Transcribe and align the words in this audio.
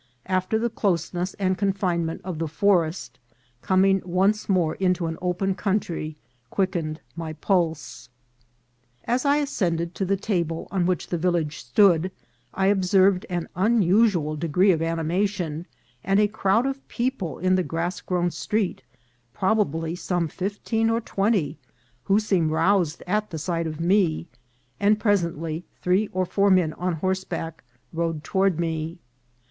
After 0.25 0.57
the 0.57 0.71
closeness 0.71 1.35
and 1.35 1.59
confine 1.59 2.07
ment 2.07 2.21
of 2.23 2.39
the 2.39 2.47
forest, 2.47 3.19
coming 3.61 4.01
once 4.03 4.49
more 4.49 4.73
into 4.73 5.05
an 5.05 5.15
open 5.21 5.53
country 5.53 6.17
quickened 6.49 7.01
every 7.19 7.35
pulse. 7.35 8.09
As 9.05 9.25
I 9.25 9.37
ascended 9.37 9.93
to 9.93 10.03
the 10.03 10.17
table 10.17 10.67
on 10.71 10.87
which 10.87 11.09
the 11.09 11.19
village 11.19 11.59
stood, 11.59 12.11
I 12.51 12.65
observed 12.65 13.27
an 13.29 13.47
unusual 13.55 14.35
degree 14.35 14.71
of 14.71 14.81
animation, 14.81 15.67
and 16.03 16.19
a 16.19 16.27
crowd 16.27 16.65
of 16.65 16.87
people 16.87 17.37
in 17.37 17.53
the 17.53 17.61
grass 17.61 18.01
grown 18.01 18.31
street, 18.31 18.81
probably 19.35 19.95
some 19.95 20.27
fif 20.27 20.63
teen 20.63 20.89
or 20.89 20.99
twenty, 20.99 21.59
who 22.05 22.19
seemed 22.19 22.49
roused 22.49 23.03
at 23.05 23.29
the 23.29 23.37
sight 23.37 23.67
of 23.67 23.79
me, 23.79 24.25
and 24.79 24.99
presently 24.99 25.63
three 25.79 26.07
or 26.07 26.25
four 26.25 26.49
men 26.49 26.73
on 26.73 26.93
horseback 26.93 27.63
rode 27.93 28.23
to 28.23 28.37
ward 28.37 28.59
me. 28.59 28.97